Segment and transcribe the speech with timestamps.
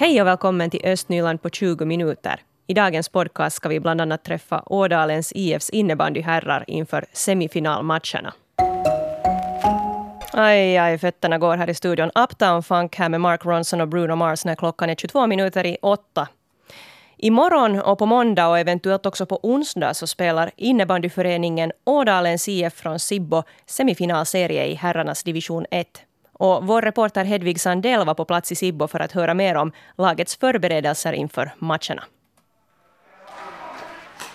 [0.00, 2.40] Hej och välkommen till Östnyland på 20 minuter.
[2.66, 8.34] I dagens podcast ska vi bland annat träffa Ådalens IFs innebandyherrar inför semifinalmatcherna.
[10.32, 12.10] Aj, aj, fötterna går här i studion.
[12.14, 15.76] Uptown Funk här med Mark Ronson och Bruno Mars när klockan är 22 minuter i
[15.82, 16.28] åtta.
[17.16, 22.98] Imorgon och på måndag och eventuellt också på onsdag så spelar innebandyföreningen Ådalens IF från
[22.98, 25.86] Sibbo semifinalserie i herrarnas division 1.
[26.38, 29.72] Och vår reporter Hedvig Sandell var på plats i Sibbo för att höra mer om
[29.96, 32.04] lagets förberedelser inför matcherna.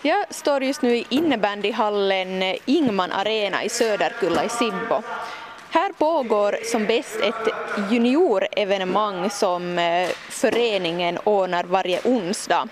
[0.01, 5.01] Jag står just nu i innebandyhallen Ingman Arena i Söderkulla i Sibbo.
[5.69, 7.53] Här pågår som bäst ett
[7.91, 12.67] juniorevenemang som eh, föreningen ordnar varje onsdag.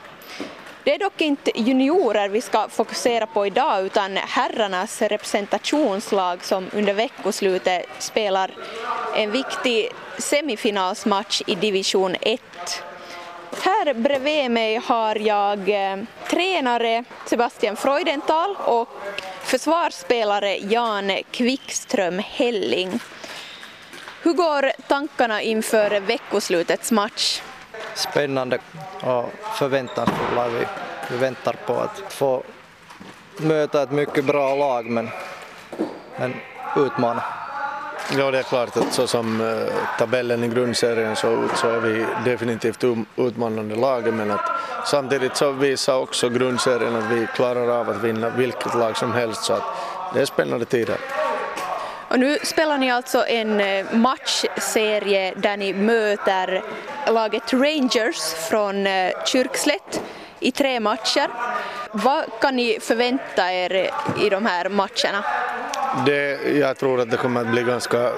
[0.83, 6.93] Det är dock inte juniorer vi ska fokusera på idag utan herrarnas representationslag som under
[6.93, 8.51] veckoslutet spelar
[9.15, 12.41] en viktig semifinalsmatch i division 1.
[13.63, 15.97] Här bredvid mig har jag eh,
[16.29, 18.89] tränare Sebastian Freudenthal och
[19.43, 22.99] försvarsspelare Jan Kvickström Helling.
[24.21, 27.41] Hur går tankarna inför veckoslutets match?
[27.95, 28.59] Spännande
[29.01, 30.47] och förväntansfulla.
[30.47, 30.65] Vi,
[31.09, 32.43] vi väntar på att få
[33.37, 35.09] möta ett mycket bra lag men,
[36.19, 36.33] men
[36.75, 37.23] utmana.
[38.17, 41.79] Ja, det är klart att så som eh, tabellen i grundserien såg ut så är
[41.79, 44.51] vi definitivt um, utmanande laget men att
[44.85, 49.43] samtidigt så visar också grundserien att vi klarar av att vinna vilket lag som helst
[49.43, 49.63] så att
[50.13, 50.97] det är spännande tider.
[52.11, 56.63] Och nu spelar ni alltså en eh, matchserie där ni möter
[57.07, 60.01] laget Rangers från eh, Kyrkslätt
[60.39, 61.29] i tre matcher.
[61.91, 63.91] Vad kan ni förvänta er
[64.25, 65.25] i de här matcherna?
[66.05, 68.11] Det, jag tror att det kommer att bli ganska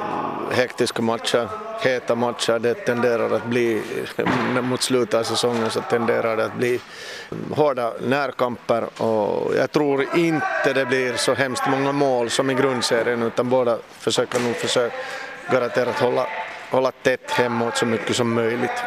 [0.52, 1.50] hektiska matcher,
[1.82, 2.60] heta matcher.
[2.60, 3.82] Det tenderar att bli,
[4.62, 6.80] mot slutet av säsongen så tenderar det att bli
[7.56, 13.24] hårda närkamper och jag tror inte det blir så hemskt många mål som i grundserien
[13.24, 14.96] utan båda försöker nog försöka
[15.52, 16.28] garanterat hålla,
[16.72, 18.84] hålla tätt hemåt så mycket som möjligt.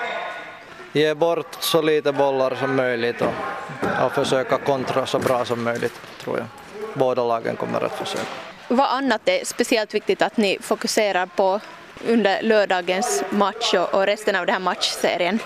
[0.92, 6.00] Ge bort så lite bollar som möjligt och, och försöka kontra så bra som möjligt
[6.20, 6.46] tror jag.
[6.94, 8.45] Båda lagen kommer att försöka.
[8.68, 11.60] Vad annat är speciellt viktigt att ni fokuserar på
[12.08, 15.38] under lördagens match och resten av den här matchserien?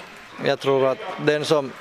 [0.44, 1.72] Jag tror att den som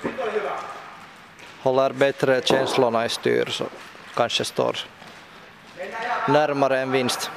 [1.61, 3.65] håller bättre känslorna i styr så
[4.15, 4.77] kanske står
[6.27, 7.31] närmare en vinst.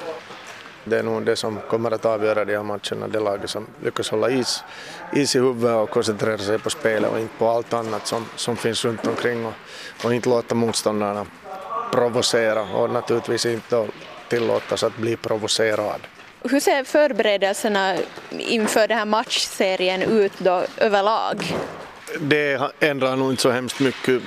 [0.85, 4.11] Det är nog det som kommer att avgöra de här matcherna, det laget som lyckas
[4.11, 4.65] hålla is,
[5.13, 8.57] is i huvudet och koncentrera sig på spelet och inte på allt annat som, som
[8.57, 9.53] finns runt omkring och,
[10.05, 11.27] och inte låta motståndarna
[11.93, 13.87] provocera och naturligtvis inte
[14.29, 16.01] tillåtas att bli provocerad.
[16.45, 17.97] Hur ser förberedelserna
[18.31, 21.57] inför den här matchserien ut då överlag?
[22.21, 24.23] Det ändrar nog inte så hemskt mycket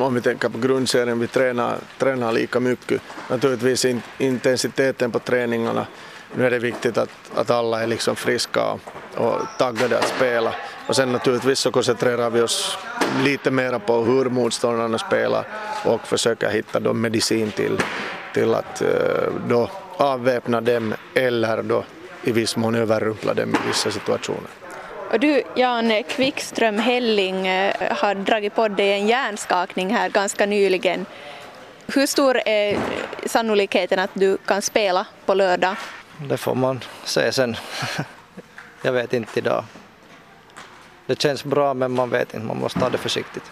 [0.00, 1.20] om vi tänker på grundserien.
[1.20, 3.02] Vi tränar, tränar lika mycket.
[3.30, 3.86] Naturligtvis
[4.18, 5.86] intensiteten på träningarna.
[6.34, 8.80] Nu är det viktigt att, att alla är liksom friska och,
[9.14, 10.54] och taggade att spela.
[10.86, 12.78] Och sen naturligtvis så koncentrerar vi oss
[13.24, 15.44] lite mera på hur motståndarna spelar
[15.84, 17.80] och försöker hitta då medicin till,
[18.34, 18.88] till att eh,
[19.48, 21.84] då avväpna dem eller då
[22.24, 24.50] i viss mån överrumpla dem i vissa situationer.
[25.10, 31.06] Och du Jan Kvickström Helling eh, har dragit på dig en hjärnskakning här ganska nyligen.
[31.94, 32.78] Hur stor är
[33.26, 35.76] sannolikheten att du kan spela på lördag?
[36.28, 37.56] Det får man se sen.
[38.82, 39.64] Jag vet inte idag.
[41.06, 43.50] Det känns bra men man vet inte, man måste ta det försiktigt.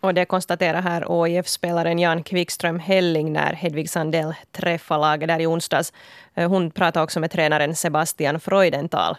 [0.00, 5.46] Och det konstaterar här OIF-spelaren Jan Kvickström Helling när Hedvig Sandell träffade laget där i
[5.46, 5.92] onsdags.
[6.34, 9.16] Eh, hon pratade också med tränaren Sebastian Freudenthal.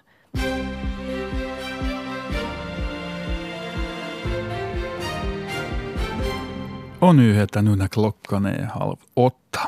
[6.99, 9.59] Och nyheter nu när klockan är halv åtta.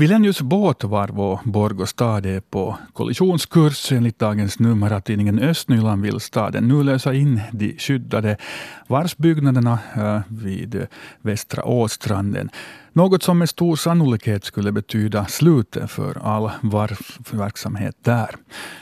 [0.00, 3.92] Vilenius båtvarv och Borgostad är på kollisionskurs.
[3.92, 8.36] Enligt dagens nummer av tidningen Östnyland vill staden nu lösa in de skyddade
[8.86, 10.86] varvsbyggnaderna eh, vid
[11.22, 12.50] Västra Åstranden.
[12.92, 18.30] Något som med stor sannolikhet skulle betyda slutet för all varvsverksamhet där.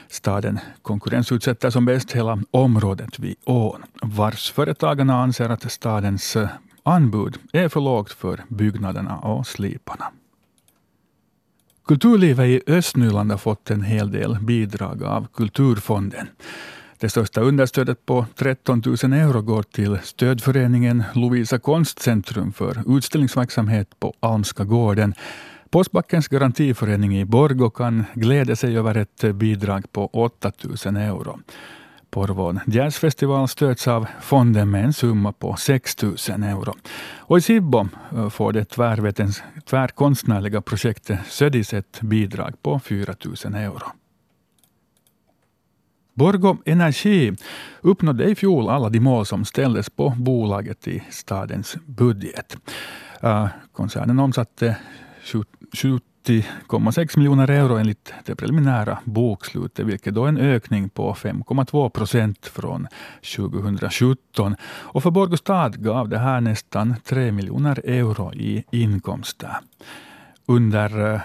[0.08, 3.82] Staden konkurrensutsätter som bäst hela området vid ån.
[4.02, 6.48] Varvsföretagarna anser att stadens eh,
[6.82, 10.06] anbud är för lågt för byggnaderna och sliparna.
[11.86, 16.26] Kulturlivet i Östnyland har fått en hel del bidrag av Kulturfonden.
[16.98, 24.14] Det största understödet på 13 000 euro går till stödföreningen Lovisa konstcentrum för utställningsverksamhet på
[24.20, 25.14] Almska gården.
[25.70, 30.52] Postbackens garantiförening i Borgå kan glädja sig över ett bidrag på 8
[30.86, 31.40] 000 euro.
[32.10, 36.74] Porvån jazzfestival stöds av fonden med en summa på 6 000 euro.
[37.16, 38.64] Och i Sibbo eh, får det
[39.64, 43.14] tvärkonstnärliga projektet Södis ett bidrag på 4
[43.44, 43.92] 000 euro.
[46.14, 47.32] Borgo Energi
[47.80, 52.56] uppnådde i fjol alla de mål som ställdes på bolaget i stadens budget.
[53.22, 54.76] Eh, koncernen omsatte
[56.26, 62.46] 80,6 miljoner euro enligt det preliminära bokslutet, vilket då är en ökning på 5,2 procent
[62.46, 62.86] från
[63.36, 64.56] 2017.
[64.62, 69.56] Och för Borgå stad gav det här nästan 3 miljoner euro i inkomster.
[70.46, 71.20] Under eh,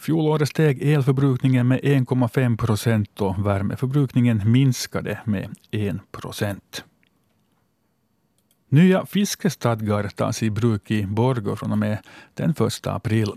[0.00, 6.84] fjolåret steg elförbrukningen med 1,5 procent och värmeförbrukningen minskade med 1 procent.
[8.72, 11.98] Nya fiskestadgar tas i bruk i Borgå från och med
[12.34, 13.32] den 1 april.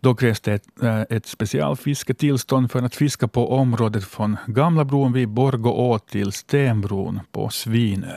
[0.00, 5.12] Då krävs det ett, eh, ett specialfisketillstånd för att fiska på området från Gamla bron
[5.12, 8.16] vid Borgå å till Stenbron på Svinö.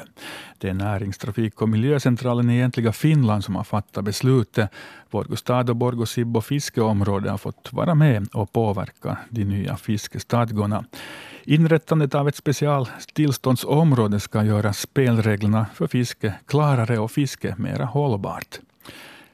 [0.57, 4.69] Det är Näringstrafik och miljöcentralen i egentliga Finland som har fattat beslutet.
[5.09, 10.85] Borgå stad och Borgå Sibbo fiskeområde har fått vara med och påverka de nya fiskestadgorna.
[11.43, 18.59] Inrättandet av ett specialtillståndsområde ska göra spelreglerna för fiske klarare och fiske mera hållbart.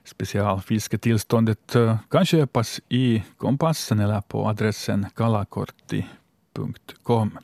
[0.04, 7.38] Specialfisketillståndet eh, kan köpas i kompassen eller på adressen kalakortti.com.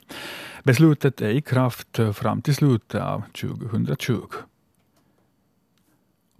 [0.63, 4.21] Beslutet är i kraft eh, fram till slutet av 2020.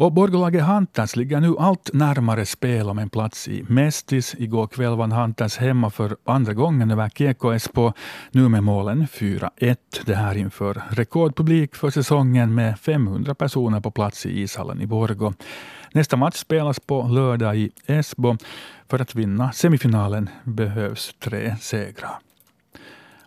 [0.04, 4.36] Och Borgolaget Hunters ligger nu allt närmare spel om en plats i Mestis.
[4.38, 7.94] Igår kväll vann Hunters hemma för andra gången över Kieko på
[8.32, 9.76] nu med målen 4-1.
[10.06, 15.34] Det här inför rekordpublik för säsongen med 500 personer på plats i ishallen i Borgo.
[15.94, 18.38] Nästa match spelas på lördag i Esbo.
[18.90, 22.20] För att vinna semifinalen behövs tre segrar.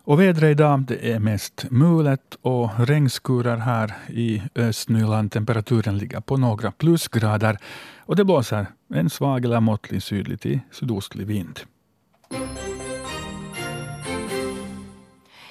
[0.07, 5.33] Och vädret idag det är mest mulet och regnskurar här i Östnyland.
[5.33, 7.59] Temperaturen ligger på några plusgrader
[7.99, 11.61] och det blåser en svag eller måttlig sydlig till sydostlig vind.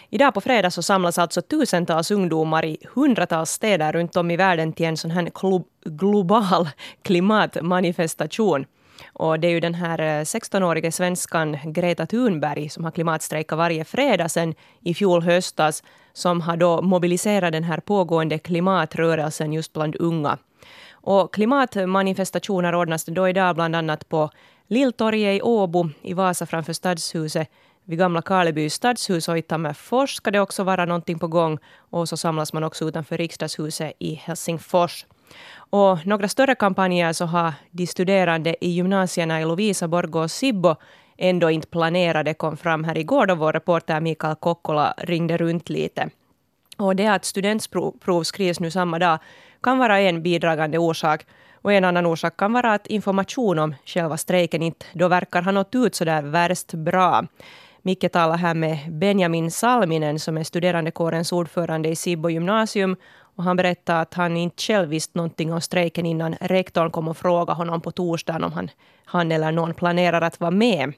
[0.09, 4.73] Idag på fredag så samlas alltså tusentals ungdomar i hundratals städer runt om i världen
[4.73, 5.29] till en sån här
[5.85, 6.69] global
[7.01, 8.65] klimatmanifestation.
[9.13, 13.85] Och det är ju den här eh, 16-årige svenskan Greta Thunberg som har klimatstrejkat varje
[13.85, 15.83] fredag sedan i fjol höstas
[16.13, 20.37] som har då mobiliserat den här pågående klimatrörelsen just bland unga.
[20.91, 24.29] Och klimatmanifestationer ordnas då idag bland annat på
[24.67, 27.49] Lilltorget i Åbo, i Vasa framför Stadshuset,
[27.85, 31.57] vid Gamla Karleby stadshus och i Tammerfors ska det också vara någonting på gång.
[31.77, 35.05] Och så samlas man också utanför riksdagshuset i Helsingfors.
[35.57, 40.75] Och några större kampanjer så har de studerande i gymnasierna i Lovisa, Borgå och Sibbo
[41.17, 46.09] ändå inte planerade kom fram här igår då vår reporter Mikael Kokkola ringde runt lite.
[46.77, 49.19] Och det att studentprov skrivs nu samma dag
[49.63, 51.25] kan vara en bidragande orsak.
[51.61, 55.51] Och en annan orsak kan vara att information om själva strejken inte då verkar ha
[55.51, 57.25] nått ut så där värst bra.
[57.81, 62.95] Micke talar här med Benjamin Salminen som är studerandekårens ordförande i Sibbo gymnasium
[63.35, 67.17] och han berättade att han inte själv visste någonting om strejken innan rektorn kom och
[67.17, 68.69] frågade honom på torsdagen om han,
[69.05, 70.93] han eller någon planerar att vara med.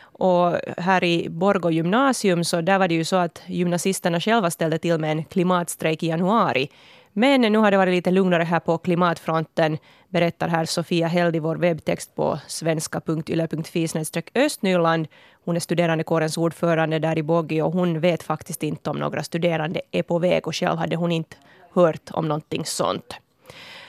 [0.00, 4.78] Och här i Borgå gymnasium så där var det ju så att gymnasisterna själva ställde
[4.78, 6.68] till med en klimatstrejk i januari.
[7.12, 11.38] Men nu har det varit lite lugnare här på klimatfronten, berättar här Sofia Held i
[11.38, 13.88] vår webbtext på svenska.yle.fi
[14.34, 15.08] östnyland.
[15.44, 19.80] Hon är studerandekårens ordförande där i Boggi och hon vet faktiskt inte om några studerande
[19.90, 21.36] är på väg och själv hade hon inte
[21.82, 23.14] hört om någonting sånt.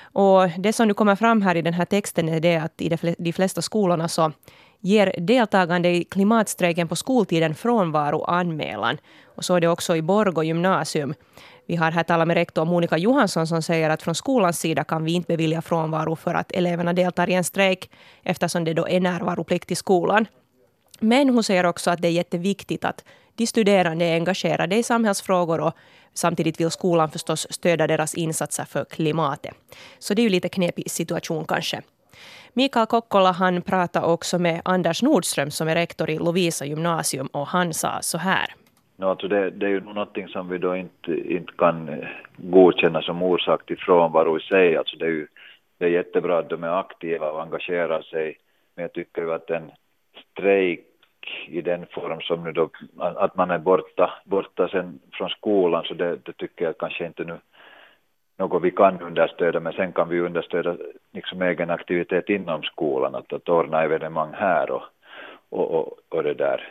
[0.01, 2.97] Och det som nu kommer fram här i den här texten är det att i
[3.17, 4.31] de flesta skolorna så
[4.79, 8.97] ger deltagande i klimatstrejken på skoltiden frånvaroanmälan.
[9.35, 11.13] Och så är det också i Borgå gymnasium.
[11.65, 15.03] Vi har här talat med rektor Monica Johansson som säger att från skolans sida kan
[15.03, 17.89] vi inte bevilja frånvaro för att eleverna deltar i en strejk
[18.23, 20.27] eftersom det då är närvaroplikt i skolan.
[20.99, 23.03] Men hon säger också att det är jätteviktigt att
[23.39, 25.73] de studerande är engagerade i samhällsfrågor och
[26.13, 29.53] samtidigt vill skolan förstås stödja deras insatser för klimatet.
[29.99, 31.81] Så det är ju lite knepig situation kanske.
[32.53, 37.47] Mikael Kokkola han pratade också med Anders Nordström som är rektor i Lovisa gymnasium och
[37.47, 38.47] han sa så här.
[38.97, 43.01] No, alltså det, det är ju någonting som vi då inte, inte kan eh, godkänna
[43.01, 44.77] som orsak till frånvaro i sig.
[44.77, 45.27] Alltså det är ju
[45.77, 48.37] det är jättebra att de är aktiva och engagerar sig.
[48.75, 49.71] Men jag tycker ju att en
[50.31, 50.88] strejk
[51.47, 55.93] i den form som nu då, att man är borta, borta sen från skolan, så
[55.93, 57.37] det, det tycker jag kanske inte nu
[58.37, 60.77] något vi kan understöda, men sen kan vi understöda
[61.13, 64.83] liksom egen aktivitet inom skolan, att, att ordna evenemang här och,
[65.49, 66.67] och, och, och det där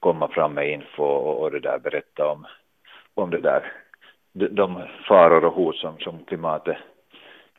[0.00, 2.46] komma fram med info och, och det där berätta om,
[3.14, 3.72] om det där,
[4.32, 6.76] de, de faror och hot som, som klimatet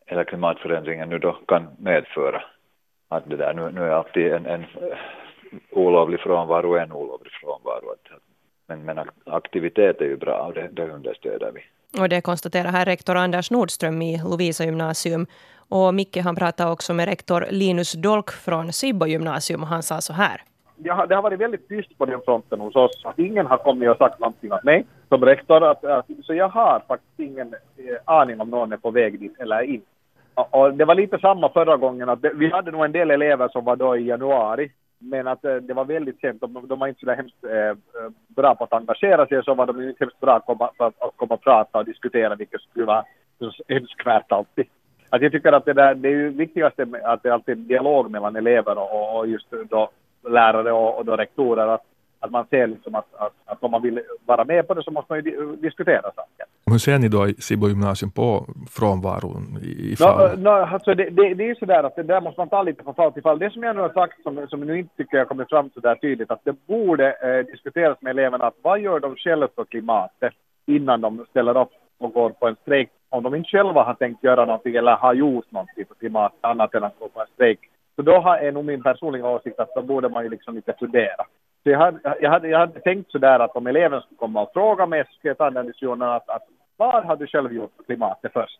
[0.05, 2.43] eller klimatförändringen nu då kan medföra.
[3.09, 4.65] Att det där, nu, nu är alltid en, en
[5.71, 7.95] olovlig frånvaro en olovlig frånvaro.
[8.67, 11.61] Men, men aktivitet är ju bra och det, det understöder vi.
[12.01, 15.27] Och det konstaterar här rektor Anders Nordström i Lovisa gymnasium.
[15.69, 20.01] Och Micke han pratade också med rektor Linus Dolk från Sibbo gymnasium och han sa
[20.01, 20.41] så här.
[20.83, 23.01] Ja, det har varit väldigt tyst på den fronten hos oss.
[23.05, 25.63] Att ingen har kommit och sagt någonting åt mig som rektor.
[25.63, 29.39] Att, att, så jag har faktiskt ingen eh, aning om någon är på väg dit
[29.39, 29.85] eller inte.
[30.33, 32.09] Och det var lite samma förra gången.
[32.09, 35.45] att det, Vi hade nog en del elever som var då i januari men att
[35.45, 36.41] eh, det var väldigt känt.
[36.41, 37.75] De, de var inte så hemskt eh, eh,
[38.27, 41.15] bra på att engagera sig, så var de inte hemskt bra att komma, att, att
[41.15, 43.05] komma och prata och diskutera, vilket skulle vara
[43.67, 44.65] önskvärt alltid.
[45.09, 48.11] Att jag tycker att det, där, det är ju viktigaste att det alltid är dialog
[48.11, 49.89] mellan elever och, och just då
[50.29, 51.67] lärare och, och då rektorer.
[51.67, 51.85] Att,
[52.23, 54.91] att man ser liksom att, att, att om man vill vara med på det så
[54.91, 56.47] måste man ju diskutera saken.
[56.71, 59.95] Hur ser ni då i Sibbo gymnasium på frånvaron i?
[59.99, 62.63] No, no, alltså det, det, det är ju sådär att det där måste man ta
[62.63, 63.39] lite från fall till fall.
[63.39, 65.79] Det som jag nu har sagt, som, som nu inte tycker jag kommit fram så
[65.79, 69.65] där tydligt, att det borde eh, diskuteras med eleverna att vad gör de själva för
[69.65, 70.33] klimatet
[70.65, 72.89] innan de ställer upp och går på en strejk.
[73.09, 76.75] Om de inte själva har tänkt göra någonting eller har gjort någonting för klimatet annat
[76.75, 77.59] än att gå på en strejk.
[77.95, 80.73] Så då har, är nog min personliga åsikt att då borde man ju liksom lite
[80.79, 81.25] fundera.
[81.63, 84.53] Så jag hade, jag hade, jag hade tänkt sådär att om eleven skulle komma och
[84.53, 86.43] fråga mig så skulle jag ta den diskussionen att, att
[86.77, 88.59] var har du själv gjort klimatet först?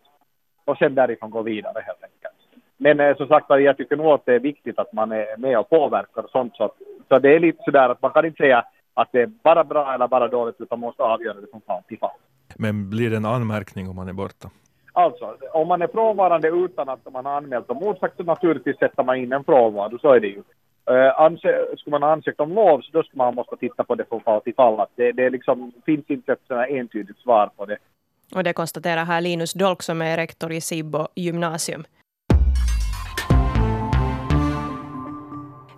[0.66, 2.64] Och sen därifrån gå vidare helt enkelt.
[2.78, 5.60] Men eh, som sagt jag tycker nog att det är viktigt att man är med
[5.60, 6.56] och påverkar och sånt.
[6.56, 6.72] Så,
[7.08, 9.94] så det är lite sådär att man kan inte säga att det är bara bra
[9.94, 12.18] eller bara dåligt utan man måste avgöra det från fall till fall.
[12.56, 14.50] Men blir det en anmärkning om man är borta?
[14.94, 19.04] Alltså, om man är frånvarande utan att man har anmält dem motsagt så naturligtvis sätter
[19.04, 20.44] man in en frånvaro, så är det ju.
[20.92, 23.96] Uh, anse, skulle man ha ansökt om lov så då skulle man måste titta på
[23.96, 24.88] det från fall till fall.
[24.96, 27.78] Det, det liksom, finns inte ett entydigt svar på det.
[28.36, 31.84] Och det konstaterar här Linus Dolk som är rektor i Sibbo gymnasium.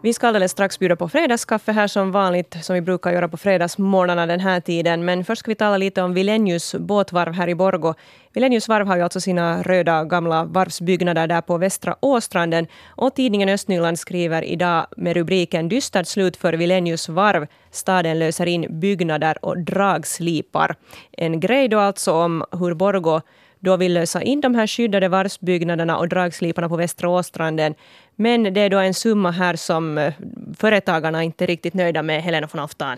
[0.04, 3.38] Vi ska alldeles strax bjuda på fredagskaffe här som vanligt, som vi brukar göra på
[3.38, 5.06] fredagsmorgnarna den här tiden.
[5.06, 7.94] Men först ska vi tala lite om Vilenius båtvarv här i Borgo.
[8.34, 12.68] Vilenius varv har ju alltså sina röda gamla varvsbyggnader där på västra Åstranden.
[12.88, 17.48] Och tidningen Östnyland skriver idag med rubriken Dystert slut för Vilenius varv.
[17.72, 20.76] Staden löser in byggnader och dragslipar.
[21.12, 23.22] En grej då alltså om hur Borgo
[23.64, 27.76] då vill lösa in de här skyddade varvsbyggnaderna och dragsliparna på Västra Åstranden.
[28.16, 30.14] Men det är då en summa här som eh,
[30.58, 32.24] företagarna inte är riktigt nöjda med.
[32.24, 32.98] Helena von Aftan.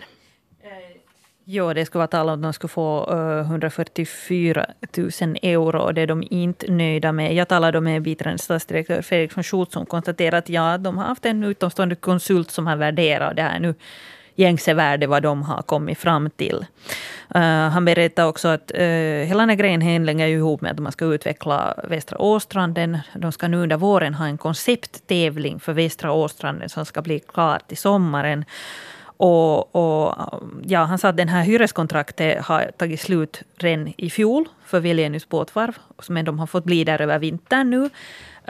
[0.62, 0.96] Eh,
[1.44, 5.10] jo, det skulle vara tal om att de skulle få eh, 144 000
[5.42, 7.34] euro och det är de inte nöjda med.
[7.34, 11.26] Jag talade med biträdande statsdirektör Fredrik von Schultz som konstaterade att ja, de har haft
[11.26, 13.74] en utomstående konsult som har värderat det här nu
[14.36, 16.66] gängse värde vad de har kommit fram till.
[17.36, 18.80] Uh, han berättade också att uh,
[19.24, 22.98] hela den här grejen hänger ihop med att man ska utveckla Västra Åstranden.
[23.14, 27.60] De ska nu under våren ha en koncepttävling för Västra Åstranden som ska bli klar
[27.68, 28.44] till sommaren.
[29.18, 30.14] Och, och,
[30.62, 35.28] ja, han sa att den här hyreskontraktet har tagit slut redan i fjol för Vilenius
[35.28, 35.76] båtvarv.
[36.08, 37.82] Men de har fått bli där över vintern nu.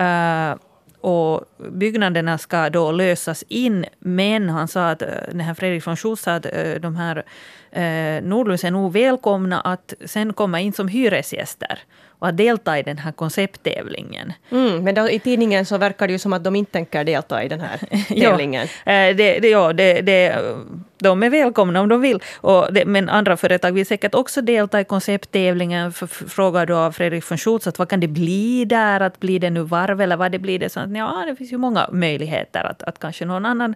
[0.04, 0.56] Uh,
[1.00, 3.84] och byggnaderna ska då lösas in.
[3.98, 7.24] Men han sa att, eh, den här Fredrik von Schultz sa att eh, de här
[7.70, 11.78] eh, Nordlunds är nog välkomna att sen komma in som hyresgäster
[12.18, 14.32] och att delta i den här koncepttävlingen.
[14.50, 17.42] Mm, men då, i tidningen så verkar det ju som att de inte tänker delta
[17.42, 17.78] i den här
[18.20, 18.68] tävlingen.
[18.85, 20.38] ja, eh, det, det, ja, det, det,
[20.99, 22.23] de är välkomna om de vill.
[22.37, 25.92] Och det, men andra företag vill säkert också delta i koncepttävlingen.
[25.92, 29.00] Frågar då Fredrik von Schultz att vad kan det bli där?
[29.00, 30.58] Att blir det nu varv eller vad det blir?
[30.58, 30.68] Det?
[30.68, 33.75] Så att, ja, det finns ju många möjligheter att, att kanske någon annan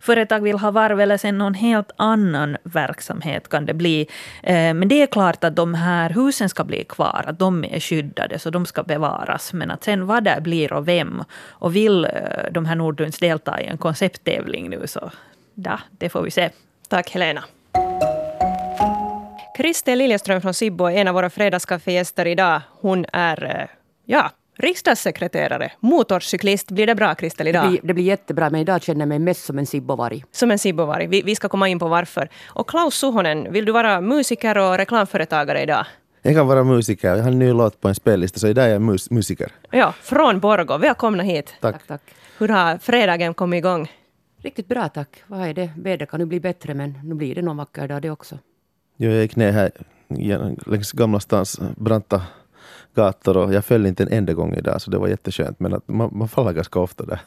[0.00, 4.06] företag vill ha varv eller sen någon helt annan verksamhet kan det bli.
[4.42, 7.79] Eh, men det är klart att de här husen ska bli kvar, att de är
[7.80, 9.52] skyddade så de ska bevaras.
[9.52, 12.10] Men att sen vad det blir och vem och vill eh,
[12.50, 15.10] de här Nordlunds delta i en koncepttävling nu så
[15.54, 16.50] ja, det får vi se.
[16.88, 17.44] Tack Helena.
[19.56, 22.60] Kristel Liljeström från Sibbo är en av våra fredagskaffegäster idag.
[22.80, 23.66] Hon är eh,
[24.04, 26.70] ja, riksdagssekreterare, motorcyklist.
[26.70, 27.64] Blir det bra, Kristel, idag?
[27.64, 30.24] Det blir, det blir jättebra, men idag känner jag mig mest som en sibbovarg.
[30.32, 31.06] Som en sibbovarg.
[31.06, 32.28] Vi, vi ska komma in på varför.
[32.46, 35.86] Och Klaus Suhonen, vill du vara musiker och reklamföretagare idag?
[36.22, 37.08] Jag kan vara musiker.
[37.08, 39.52] Jag har en ny låt på en spellista, så idag är jag mus musiker.
[39.70, 40.78] Ja, från Borgå.
[40.78, 41.54] Välkomna hit.
[41.60, 41.72] Tack.
[41.74, 42.02] tack, tack.
[42.38, 43.92] Hur har fredagen kommit igång?
[44.42, 45.22] Riktigt bra, tack.
[45.26, 45.70] Vad är det?
[45.76, 48.38] Vädret kan nu bli bättre, men nu blir det någon vacker dag det också.
[48.96, 49.70] Jo, jag gick ner här
[50.66, 52.22] längs Gamla stans branta
[52.94, 55.88] gator och jag föll inte en enda gång idag så det var jätteskönt men att
[55.88, 57.20] man, man faller ganska ofta där.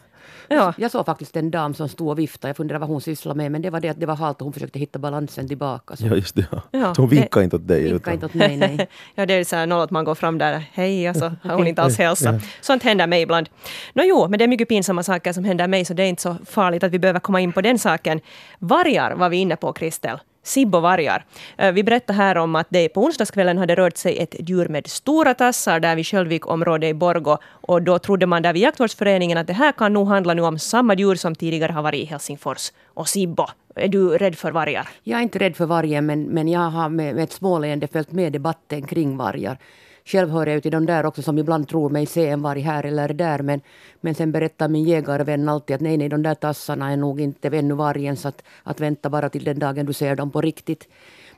[0.48, 0.74] Ja.
[0.78, 2.50] Jag såg faktiskt en dam som stod och viftade.
[2.50, 3.52] Jag funderade vad hon sysslade med.
[3.52, 5.96] Men det var det att det var halt och hon försökte hitta balansen tillbaka.
[5.96, 6.46] Så Ja, just det.
[6.52, 6.62] Ja.
[6.72, 7.90] Ja, Så hon vinkade inte åt dig.
[7.90, 8.88] Utan, inte åt mig, nej.
[9.16, 11.56] Ja, det är så här noll att man går fram där, hej, och så har
[11.56, 12.40] hon inte alls hälsa.
[12.62, 13.50] Sånt händer mig ibland.
[13.94, 16.22] Nå jo, men det är mycket pinsamma saker som händer mig, så det är inte
[16.22, 18.20] så farligt att vi behöver komma in på den saken.
[18.60, 20.20] Vargar var vi inne på, Kristel.
[20.44, 21.26] Sibbovargar.
[21.58, 24.88] Eh, vi berättade här om att det på onsdagskvällen hade rört sig ett djur med
[24.88, 27.38] stora tassar där vid Sköldvikområdet i Borgo.
[27.46, 30.60] Och då trodde man där vid jaktvårdsföreningen att det här kan nog handla nu om
[30.60, 32.72] samma djur som tidigare har varit i Helsingfors.
[32.86, 33.46] Och Sibbo,
[33.76, 34.88] är du rädd för vargar?
[35.04, 38.12] Jag är inte rädd för vargen men, men jag har med, med ett småleende följt
[38.12, 39.58] med debatten kring vargar.
[40.06, 42.86] Själv hör jag till de där också som ibland tror mig se en varg här
[42.86, 43.62] eller där men,
[44.02, 47.48] men sen berättar min jägarvän alltid att nej, nej, de där tassarna är nog inte
[47.48, 50.88] ännu vargen så att, att vänta bara till den dagen du ser dem på riktigt.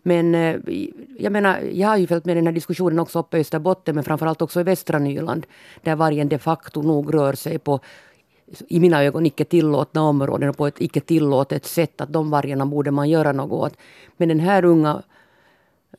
[0.04, 0.56] Men eh,
[1.20, 4.04] jag menar, jag har ju följt med den här diskussionen också uppe i Österbotten men
[4.04, 5.46] framförallt också i västra Nyland
[5.82, 7.80] där vargen de facto nog rör sig på
[8.68, 12.02] i mina ögon icke tillåtna områden och på ett icke tillåtet sätt.
[12.02, 13.78] Att de vargarna borde man göra något åt.
[14.18, 15.04] Men den här unga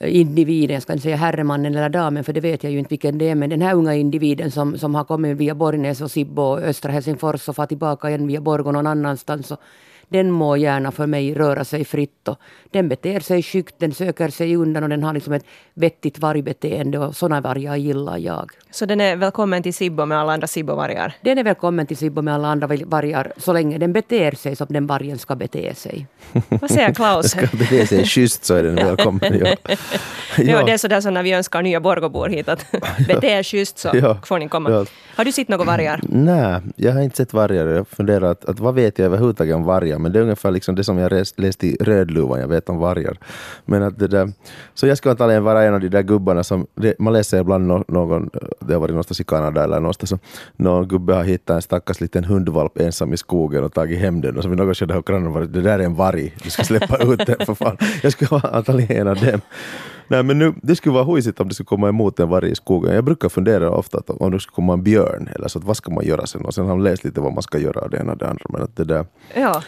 [0.01, 3.19] individen, jag ska inte säga herremannen eller damen för det vet jag ju inte vilken
[3.19, 6.43] det är, men den här unga individen som, som har kommit via Borgnäs och Sibbo
[6.43, 9.51] och östra Helsingfors och far tillbaka igen via Borgå någon annanstans.
[9.51, 9.61] Och
[10.09, 12.29] den må gärna för mig röra sig fritt.
[12.29, 12.39] Och
[12.71, 15.45] den beter sig skyggt, den söker sig undan och den har liksom ett
[15.75, 18.51] vettigt vargbeteende och sådana vargar gillar jag.
[18.71, 21.13] Så den är välkommen till Sibbo med alla andra Sibbo-vargar?
[21.21, 24.67] Den är välkommen till Sibbo med alla andra vargar så länge den beter sig som
[24.71, 26.07] den vargen ska bete sig.
[26.49, 27.31] Vad säger Klaus?
[27.31, 29.41] ska bete sig schysst så är den välkommen.
[29.45, 29.57] Ja.
[30.39, 32.67] Ja, det är sådär som när vi önskar nya Borgobor hit, att
[33.09, 34.19] bete er schysst så Ja.
[34.25, 34.71] får ni komma.
[34.71, 34.85] Ja.
[35.17, 36.01] Har du sett några vargar?
[36.03, 37.67] Nej, jag har inte sett vargar.
[37.67, 39.96] Jag funderar att, att vad vet jag överhuvudtaget om vargar?
[39.99, 43.19] Men det är ungefär liksom det som jag läste i Rödluvan, jag vet om vargar.
[43.65, 44.33] Men att det där,
[44.75, 47.67] så jag ska antagligen vara en av de där gubbarna som, det, man läser ibland
[47.67, 50.19] nå- någon, det har varit någonstans i Kanada eller någonstans, så
[50.57, 54.37] någon gubbe har hittat en stackars liten hundvalp ensam i skogen och tagit hem den
[54.37, 56.65] och så vid något skede har grannen varit, det där är en varg, du ska
[56.65, 57.77] släppa ut den för fan.
[58.03, 59.41] Jag skulle vara antagligen en av dem.
[60.09, 62.55] Nej men nu, det skulle vara hojsigt om det skulle komma emot en varg i
[62.55, 62.95] skogen.
[62.95, 65.77] Jag brukar fundera ofta att om det skulle komma en björn, eller så att vad
[65.77, 66.45] ska man göra sen?
[66.45, 68.29] Och sen har man läst lite vad man ska göra och det ena och det
[68.29, 68.45] andra.
[68.49, 69.63] Men att det där, Ja.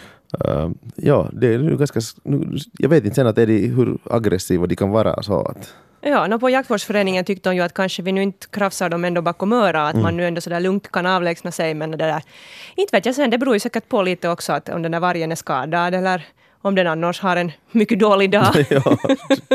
[0.45, 3.99] Eh, ja, det är nu ganska, nu, jag vet inte sen att är de, hur
[4.11, 5.23] aggressiva de kan vara.
[5.23, 8.89] Så att, Ja, no, på jaktvårdsföreningen tyckte de ju att kanske vi nu inte krafsar
[8.89, 10.03] dem ändå bakom örat, att Mm.
[10.03, 11.75] man nu ändå sådär lugnt kan avlägsna sig.
[11.75, 12.23] Men det där,
[12.77, 15.01] inte vet jag sen, det beror ju säkert på lite också att om den där
[15.01, 16.27] vargen är skadad eller
[16.63, 18.55] om den annars har en mycket dålig dag.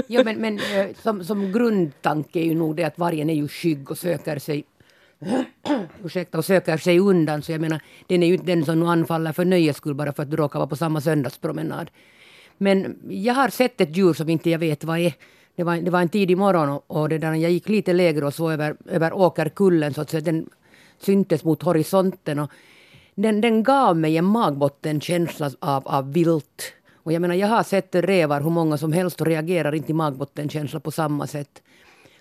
[0.07, 3.47] Ja, men, men eh, som, som grundtanke är ju nog det att vargen är ju
[3.47, 4.63] skygg och söker sig
[6.03, 7.41] ursäkta, och söker sig undan.
[7.41, 10.13] Så jag menar, den är ju inte den som nu anfaller för nöjes skull bara
[10.13, 11.91] för att du råkar vara på samma söndagspromenad.
[12.57, 15.13] Men jag har sett ett djur som inte jag vet vad är.
[15.55, 18.25] Det var, det var en tidig morgon och, och det där, jag gick lite lägre
[18.25, 20.49] och såg över, över åkerkullen så att den
[20.99, 22.39] syntes mot horisonten.
[22.39, 22.51] Och
[23.15, 26.73] den, den gav mig en magbottenkänsla av, av vilt.
[26.95, 29.95] Och jag menar, jag har sett rävar hur många som helst och reagerar inte i
[29.95, 31.62] magbottenkänsla på samma sätt.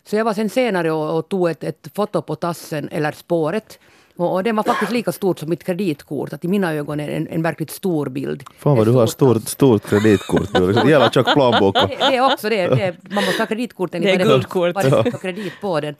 [0.04, 3.78] Så jag var sen senare och, och tog ett, ett foto på tassen, eller spåret.
[4.16, 6.32] Och, och den var faktiskt lika stort som mitt kreditkort.
[6.32, 8.42] Att I mina ögon är en, en verkligt stor bild.
[8.58, 10.54] fan vad En du har stor stort, stort kreditkort.
[10.54, 11.74] Du har liksom jävla tjock plånbok.
[11.74, 12.66] det, det är också det.
[12.68, 14.02] det är, man måste ha kreditkorten.
[14.02, 14.74] Det är guldkort.
[14.74, 15.94] Vad det står kredit på den.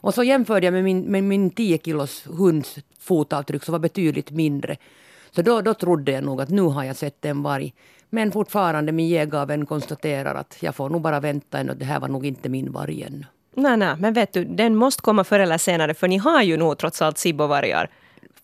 [0.00, 4.30] Och så jämförde jag med min, med min 10 kilos hunds fotavtryck som var betydligt
[4.30, 4.76] mindre.
[5.30, 7.74] Så då, då trodde jag nog att nu har jag sett en varg.
[8.10, 11.74] Men fortfarande min jägarvän konstaterar att jag får nog bara vänta ännu.
[11.74, 13.24] Det här var nog inte min varg ännu.
[13.56, 16.56] Nej, nej, men vet du, den måste komma förr eller senare, för ni har ju
[16.56, 17.90] nog trots allt Sibbo-vargar.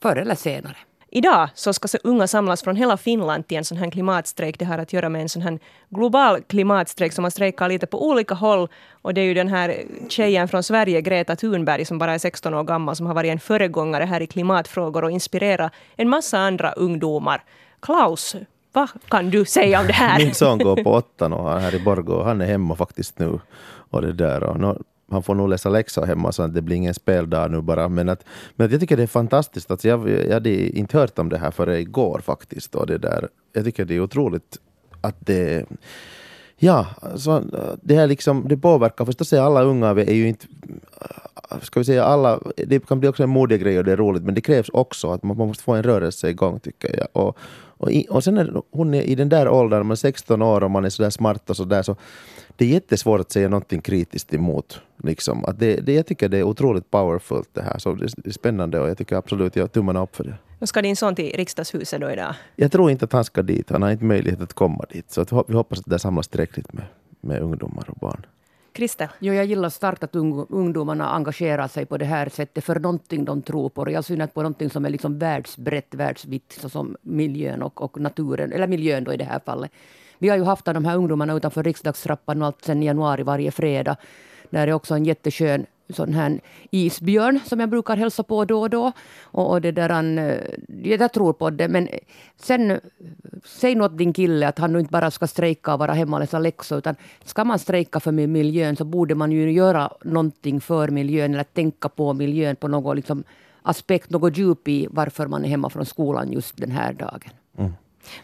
[0.00, 0.76] Förr eller senare.
[1.14, 4.58] Idag så ska så unga samlas från hela Finland till en sån här klimatstrejk.
[4.58, 8.08] Det har att göra med en sån här global klimatstrejk som man strejkar lite på
[8.08, 8.68] olika håll.
[9.02, 12.54] Och det är ju den här tjejen från Sverige, Greta Thunberg, som bara är 16
[12.54, 16.72] år gammal, som har varit en föregångare här i klimatfrågor och inspirerat en massa andra
[16.72, 17.44] ungdomar.
[17.80, 18.36] Klaus,
[18.72, 20.18] vad kan du säga om det här?
[20.18, 23.40] Min son går på åttan och här i Borgå och han är hemma faktiskt nu.
[23.90, 24.42] Och det där.
[24.42, 24.76] Och
[25.12, 27.88] han får nog läsa läxor hemma så att det blir ingen speldag nu bara.
[27.88, 28.24] Men, att,
[28.56, 29.70] men att jag tycker det är fantastiskt.
[29.70, 32.74] Alltså jag, jag hade inte hört om det här förrän igår faktiskt.
[32.74, 33.28] Och det där.
[33.52, 34.58] Jag tycker det är otroligt
[35.00, 35.66] att det
[36.64, 37.42] Ja, så
[37.82, 40.46] det här liksom, det påverkar förstås alla unga är ju inte
[41.62, 44.34] ska vi säga alla, det kan bli också en modegrej och det är roligt men
[44.34, 47.08] det krävs också att man, man måste få en rörelse igång tycker jag.
[47.12, 47.38] Och,
[47.76, 50.64] och, i, och sen när hon är i den där åldern, man är 16 år
[50.64, 51.96] och man är sådär smart och sådär så
[52.56, 54.80] det är jättesvårt att säga någonting kritiskt emot.
[55.02, 55.44] Liksom.
[55.44, 57.78] Att det, det, jag tycker det är otroligt powerfult det här.
[57.78, 60.34] Så det, är spännande och jag tycker absolut jag har tummarna upp för det.
[60.58, 62.34] Nu ska din son till riksdagshuset då idag.
[62.56, 63.70] Jag tror inte att han ska dit.
[63.70, 65.10] Han har inte möjlighet att komma dit.
[65.10, 66.84] Så att vi hoppas att det samlas tillräckligt med,
[67.20, 68.26] med ungdomar och barn.
[68.72, 69.08] Kristel?
[69.18, 70.16] Jo, jag gillar starkt att
[70.48, 73.82] ungdomarna engagerar sig på det här sättet för någonting de tror på.
[73.82, 78.66] All synnerhet på någonting som är liksom världsbrett, världsvitt, såsom miljön och, och naturen, eller
[78.66, 79.70] miljön då i det här fallet.
[80.22, 83.96] Vi har ju haft de här ungdomarna utanför riksdagstrappan och allt sedan januari varje fredag.
[84.50, 88.70] Där är också en jätteskön sån här isbjörn som jag brukar hälsa på då och
[88.70, 88.92] då.
[89.22, 90.38] Och, och det där han, eh,
[90.82, 91.68] jag tror på det.
[91.68, 91.88] Men
[92.36, 92.80] sen,
[93.44, 96.20] säg något din kille att han nu inte bara ska strejka och vara hemma och
[96.20, 96.78] läsa läxor.
[96.78, 101.44] Utan ska man strejka för miljön så borde man ju göra någonting för miljön eller
[101.44, 103.24] tänka på miljön på något liksom
[103.62, 107.30] aspekt, något djup i varför man är hemma från skolan just den här dagen.
[107.58, 107.72] Mm.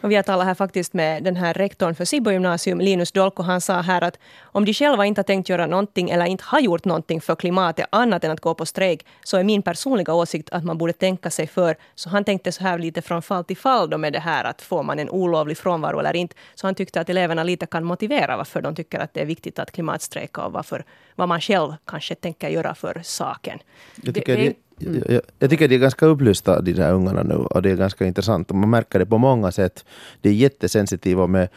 [0.01, 3.43] Och vi har talat här faktiskt med den här rektorn för Sibbo gymnasium, Linus Dolko.
[3.43, 6.59] Han sa här att om de själva inte har tänkt göra någonting eller inte har
[6.59, 10.49] gjort någonting för klimatet annat än att gå på strejk, så är min personliga åsikt
[10.49, 11.75] att man borde tänka sig för.
[11.95, 14.61] Så han tänkte så här lite från fall till fall då med det här att
[14.61, 16.35] får man en olovlig frånvaro eller inte.
[16.55, 19.59] Så han tyckte att eleverna lite kan motivera varför de tycker att det är viktigt
[19.59, 23.59] att klimatstrejka och varför, vad man själv kanske tänker göra för saken.
[23.95, 25.03] Jag tycker det, det, Mm.
[25.07, 28.05] Jag, jag, tycker de är ganska upplysta de där ungarna nu och det är ganska
[28.05, 28.51] intressant.
[28.51, 29.85] Man märker det på många sätt.
[30.21, 31.47] De är jättesensitiva med,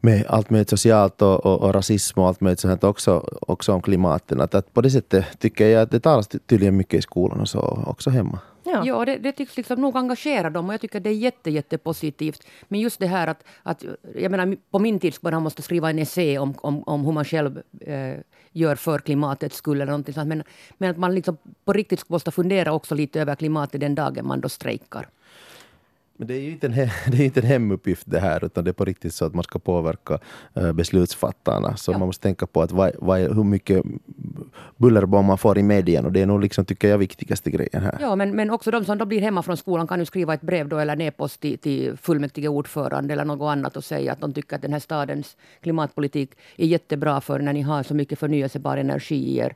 [0.00, 3.82] med allt möjligt socialt och, och, och, rasism och allt möjligt sånt också, också om
[3.82, 4.40] klimatet.
[4.40, 7.48] Att, att på det sättet tycker jag att det talas tydligen mycket i skolan och
[7.48, 8.38] så också hemma.
[8.64, 11.50] Ja, ja det, det tycks liksom nog engagera dem och jag tycker det är jätte,
[11.50, 12.46] jätte positivt.
[12.68, 13.84] Men just det här att, att
[14.16, 17.12] jag menar, på min tid skulle man måste skriva en essä om, om, om hur
[17.12, 18.16] man själv eh,
[18.52, 20.28] gör för klimatets skull eller någonting sånt.
[20.28, 20.42] Men,
[20.78, 24.40] men att man liksom på riktigt måste fundera också lite över klimatet den dagen man
[24.40, 25.08] då strejkar.
[26.22, 26.72] Men det är ju inte en,
[27.12, 29.44] det är inte en hemuppgift det här, utan det är på riktigt så att man
[29.44, 30.18] ska påverka
[30.58, 31.76] uh, beslutsfattarna.
[31.76, 31.98] Så ja.
[31.98, 33.82] man måste tänka på att vad, vad, hur mycket
[34.76, 37.98] bullerbom man får i medien och det är nog liksom, tycker jag, viktigaste grejen här.
[38.00, 40.40] Ja, men, men också de som då blir hemma från skolan kan ju skriva ett
[40.40, 44.20] brev då eller en e-post till, till fullmäktige ordförande eller något annat och säga att
[44.20, 48.18] de tycker att den här stadens klimatpolitik är jättebra för när ni har så mycket
[48.18, 49.54] förnyelsebar energi i er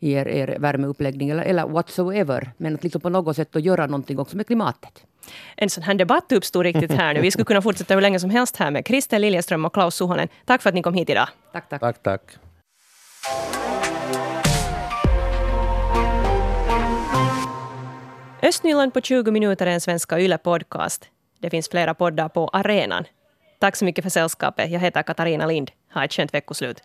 [0.00, 2.52] i er, er värmeuppläggning eller, eller whatsoever.
[2.56, 5.04] Men att liksom på något sätt att göra någonting också med klimatet.
[5.56, 7.20] En sån här debatt uppstod riktigt här nu.
[7.20, 10.28] Vi skulle kunna fortsätta hur länge som helst här med Kristel Liljeström och Klaus Suhonen.
[10.44, 11.28] Tack för att ni kom hit idag.
[11.52, 11.80] Tack, tack.
[11.80, 12.22] tack, tack.
[18.42, 21.04] Östnyland på 20 minuter är en svenska YLE-podcast.
[21.38, 23.04] Det finns flera poddar på arenan.
[23.58, 24.70] Tack så mycket för sällskapet.
[24.70, 25.70] Jag heter Katarina Lind.
[25.94, 26.82] Ha ett skönt veckoslut.